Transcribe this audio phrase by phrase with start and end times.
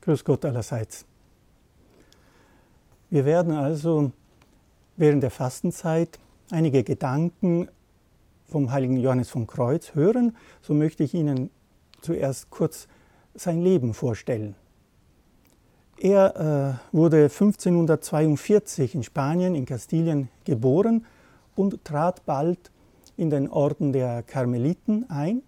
[0.00, 1.06] Grüß Gott allerseits.
[3.08, 4.10] Wir werden also
[4.96, 6.18] während der Fastenzeit
[6.50, 7.68] einige Gedanken
[8.48, 10.36] vom heiligen Johannes vom Kreuz hören.
[10.60, 11.50] So möchte ich Ihnen
[12.00, 12.88] zuerst kurz
[13.34, 14.56] sein Leben vorstellen.
[16.02, 21.06] Er äh, wurde 1542 in Spanien, in Kastilien geboren
[21.54, 22.72] und trat bald
[23.16, 25.42] in den Orden der Karmeliten ein,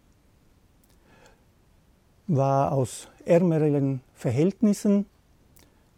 [2.28, 5.06] war aus ärmeren Verhältnissen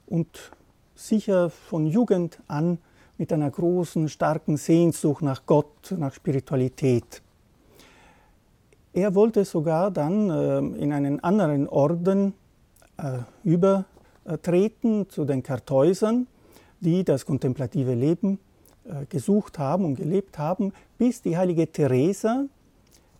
[0.06, 0.52] und
[0.94, 2.78] sicher von Jugend an
[3.18, 7.20] mit einer großen, starken Sehnsucht nach Gott, nach Spiritualität.
[8.94, 12.32] Er wollte sogar dann äh, in einen anderen Orden
[12.96, 13.18] äh,
[14.26, 16.26] übertreten, zu den Kartäusern,
[16.80, 18.38] die das kontemplative Leben
[18.84, 22.44] äh, gesucht haben und gelebt haben, bis die heilige Teresa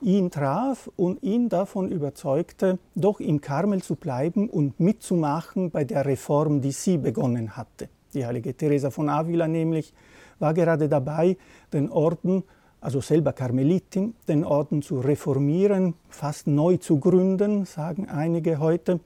[0.03, 6.05] ihn traf und ihn davon überzeugte, doch im Karmel zu bleiben und mitzumachen bei der
[6.05, 7.89] Reform, die sie begonnen hatte.
[8.13, 9.95] Die heilige Teresa von Avila nämlich
[10.39, 11.39] war gerade dabei,
[11.73, 12.43] den Orden,
[12.81, 19.01] also selber Karmelitin, den Orden zu reformieren, fast neu zu gründen, sagen einige heute,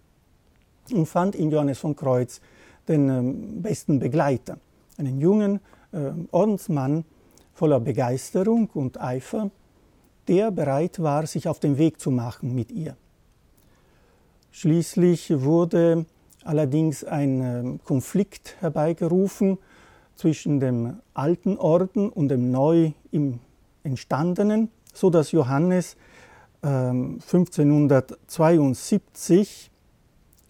[0.93, 2.41] und fand in Johannes von Kreuz
[2.89, 4.59] den ähm, besten Begleiter,
[4.97, 5.61] einen jungen
[5.93, 7.05] äh, Ordensmann
[7.53, 9.51] voller Begeisterung und Eifer,
[10.29, 12.97] der bereit war, sich auf den Weg zu machen mit ihr.
[14.51, 16.07] Schließlich wurde
[16.45, 19.59] allerdings ein ähm, Konflikt herbeigerufen
[20.17, 22.93] zwischen dem alten Orden und dem neu
[23.83, 25.97] entstandenen, so dass Johannes
[26.63, 29.80] 1572 ähm,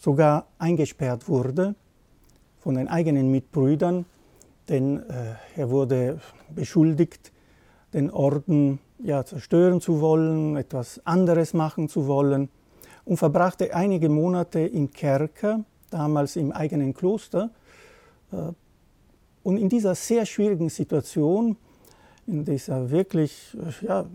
[0.00, 1.74] sogar eingesperrt wurde
[2.58, 4.06] von den eigenen Mitbrüdern,
[4.68, 6.20] denn äh, er wurde
[6.54, 7.32] beschuldigt,
[7.92, 12.48] den Orden ja, zerstören zu wollen, etwas anderes machen zu wollen
[13.04, 17.50] und verbrachte einige Monate im Kerker, damals im eigenen Kloster.
[18.32, 18.52] Äh,
[19.42, 21.56] und in dieser sehr schwierigen Situation,
[22.26, 24.06] in dieser wirklich, ja,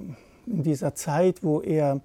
[0.46, 2.02] in dieser Zeit, wo er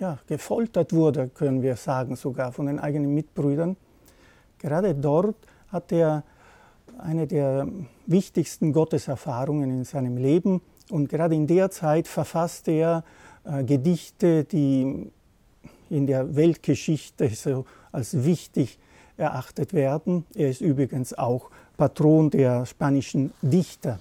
[0.00, 3.76] ja, gefoltert wurde, können wir sagen, sogar von den eigenen Mitbrüdern,
[4.58, 5.36] gerade dort
[5.68, 6.24] hat er
[6.98, 7.68] eine der
[8.06, 10.60] wichtigsten Gotteserfahrungen in seinem Leben.
[10.90, 13.04] Und gerade in der Zeit verfasste er
[13.44, 15.10] äh, Gedichte, die
[15.88, 18.78] in der Weltgeschichte so als wichtig
[19.16, 20.24] erachtet werden.
[20.34, 24.00] Er ist übrigens auch Patron der spanischen Dichter,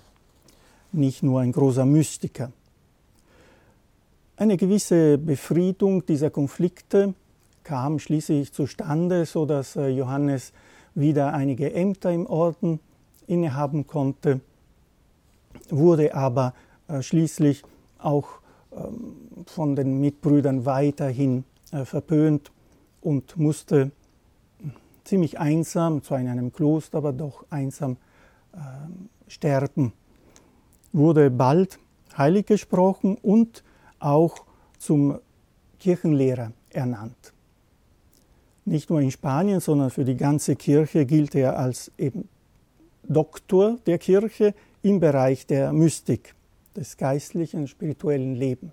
[0.92, 2.52] nicht nur ein großer Mystiker.
[4.40, 7.14] Eine gewisse Befriedung dieser Konflikte
[7.66, 10.54] kam schließlich zustande, so dass äh, Johannes
[10.96, 12.80] wieder einige Ämter im Orden
[13.28, 14.40] innehaben konnte,
[15.70, 16.54] wurde aber
[16.88, 17.64] äh, schließlich
[17.98, 18.40] auch
[18.72, 22.54] ähm, von den Mitbrüdern weiterhin äh, verpönt
[23.02, 23.92] und musste
[25.04, 27.98] ziemlich einsam, zwar in einem Kloster, aber doch einsam
[28.54, 29.92] ähm, sterben.
[30.94, 31.78] Wurde bald
[32.18, 33.66] heilig gesprochen und
[34.00, 34.46] auch
[34.78, 35.20] zum
[35.80, 37.34] Kirchenlehrer ernannt.
[38.66, 42.28] Nicht nur in Spanien, sondern für die ganze Kirche gilt er als eben
[43.04, 46.36] Doktor der Kirche im Bereich der Mystik,
[46.76, 48.72] des geistlichen, spirituellen Lebens.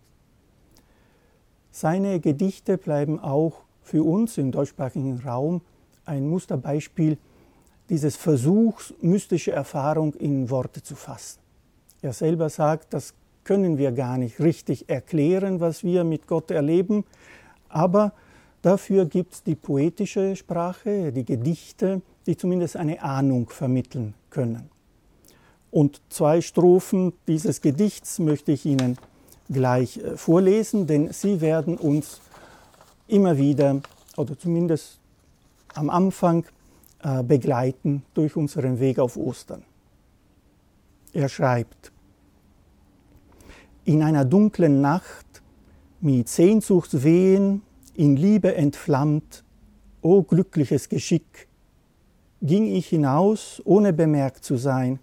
[1.71, 5.61] Seine Gedichte bleiben auch für uns im deutschsprachigen Raum
[6.05, 7.19] ein Musterbeispiel
[7.89, 11.41] dieses Versuchs, mystische Erfahrung in Worte zu fassen.
[12.03, 13.15] Er selber sagt, das
[13.47, 17.05] können wir gar nicht richtig erklären, was wir mit Gott erleben,
[17.69, 18.13] aber
[18.61, 24.69] dafür gibt es die poetische Sprache, die Gedichte, die zumindest eine Ahnung vermitteln können.
[25.71, 28.99] Und zwei Strophen dieses Gedichts möchte ich Ihnen
[29.49, 32.21] gleich äh, vorlesen, denn sie werden uns
[33.07, 33.81] immer wieder
[34.17, 34.99] oder zumindest
[35.75, 36.45] am Anfang
[37.05, 39.63] äh, begleiten durch unseren Weg auf Ostern.
[41.13, 41.93] Er schreibt,
[43.87, 45.43] in einer dunklen Nacht
[46.01, 47.63] mit Sehnsuchtswehen
[47.95, 49.45] in Liebe entflammt,
[50.03, 51.47] o glückliches Geschick,
[52.43, 54.99] ging ich hinaus, ohne bemerkt zu sein,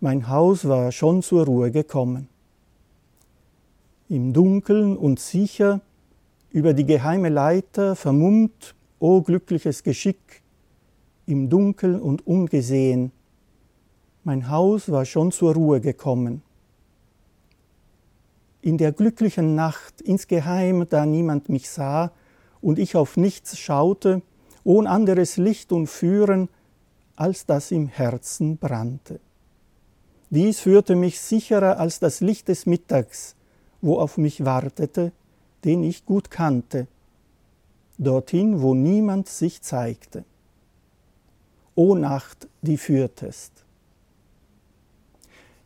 [0.00, 2.28] mein Haus war schon zur Ruhe gekommen.
[4.10, 5.80] Im Dunkeln und sicher,
[6.50, 10.42] über die geheime Leiter vermummt, o glückliches Geschick,
[11.24, 13.10] im Dunkeln und ungesehen,
[14.22, 16.42] mein Haus war schon zur Ruhe gekommen.
[18.62, 22.12] In der glücklichen Nacht insgeheim, da niemand mich sah
[22.60, 24.22] und ich auf nichts schaute,
[24.64, 26.48] ohn anderes Licht und Führen,
[27.16, 29.20] als das im Herzen brannte.
[30.30, 33.34] Dies führte mich sicherer als das Licht des Mittags,
[33.80, 35.12] wo auf mich wartete,
[35.64, 36.86] den ich gut kannte,
[37.98, 40.24] dorthin, wo niemand sich zeigte.
[41.74, 43.64] O Nacht, die führtest.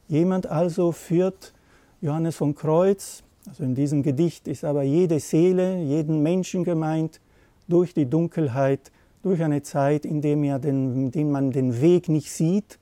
[0.09, 1.53] Jemand also führt
[2.01, 7.21] Johannes von Kreuz, also in diesem Gedicht ist aber jede Seele, jeden Menschen gemeint,
[7.69, 12.79] durch die Dunkelheit, durch eine Zeit, in der, den, man den Weg nicht sieht,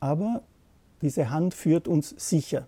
[0.00, 0.42] aber
[1.02, 2.66] diese Hand führt uns sicher.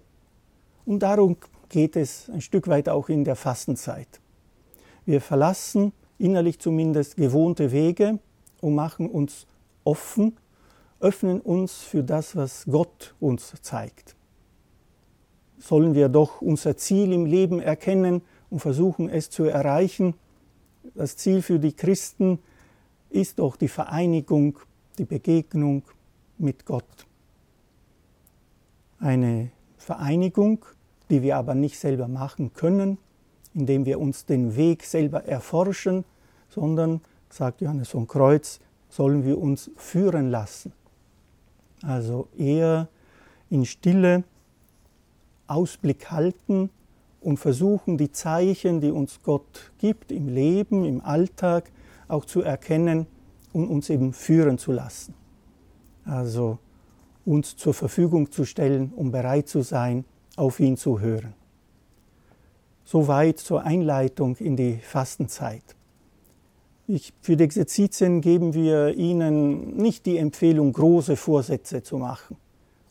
[0.84, 1.36] Und darum
[1.68, 4.20] geht es ein Stück weit auch in der Fastenzeit.
[5.04, 8.18] Wir verlassen innerlich zumindest gewohnte Wege
[8.60, 9.46] und machen uns
[9.84, 10.36] offen,
[11.00, 14.16] öffnen uns für das, was Gott uns zeigt.
[15.60, 20.14] Sollen wir doch unser Ziel im Leben erkennen und versuchen es zu erreichen.
[20.94, 22.40] Das Ziel für die Christen
[23.10, 24.58] ist doch die Vereinigung,
[24.98, 25.82] die Begegnung
[26.38, 27.06] mit Gott.
[28.98, 30.64] Eine Vereinigung,
[31.10, 32.98] die wir aber nicht selber machen können,
[33.54, 36.04] indem wir uns den Weg selber erforschen,
[36.48, 40.72] sondern, sagt Johannes von Kreuz, sollen wir uns führen lassen.
[41.82, 42.88] Also eher
[43.48, 44.24] in Stille
[45.50, 46.70] Ausblick halten
[47.20, 51.70] und versuchen, die Zeichen, die uns Gott gibt im Leben, im Alltag,
[52.08, 53.06] auch zu erkennen
[53.52, 55.14] und uns eben führen zu lassen.
[56.04, 56.58] Also
[57.24, 60.04] uns zur Verfügung zu stellen, um bereit zu sein,
[60.36, 61.34] auf ihn zu hören.
[62.84, 65.62] Soweit zur Einleitung in die Fastenzeit.
[66.88, 72.36] Ich, für die Exerzitien geben wir Ihnen nicht die Empfehlung, große Vorsätze zu machen.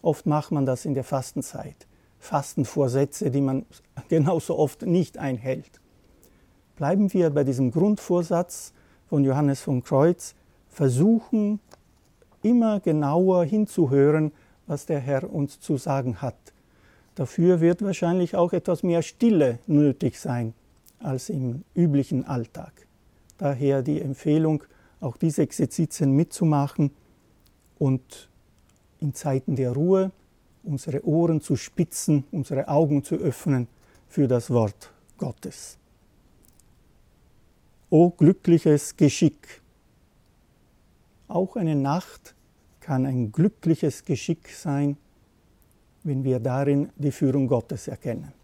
[0.01, 1.88] Oft macht man das in der Fastenzeit.
[2.19, 3.66] Fastenvorsätze, die man
[4.10, 5.80] genauso oft nicht einhält.
[6.75, 8.74] Bleiben wir bei diesem Grundvorsatz
[9.07, 10.36] von Johannes von Kreuz,
[10.69, 11.60] versuchen
[12.42, 14.31] immer genauer hinzuhören,
[14.68, 16.38] was der Herr uns zu sagen hat.
[17.16, 20.54] Dafür wird wahrscheinlich auch etwas mehr Stille nötig sein
[21.00, 22.71] als im üblichen Alltag.
[23.38, 24.63] Daher die Empfehlung,
[25.01, 26.92] auch diese Exerzitien mitzumachen
[27.77, 28.30] und
[29.00, 30.12] in Zeiten der Ruhe
[30.63, 33.67] unsere Ohren zu spitzen, unsere Augen zu öffnen
[34.07, 35.77] für das Wort Gottes.
[37.89, 39.61] O glückliches Geschick!
[41.27, 42.35] Auch eine Nacht
[42.79, 44.97] kann ein glückliches Geschick sein,
[46.03, 48.38] wenn wir darin die Führung Gottes erkennen.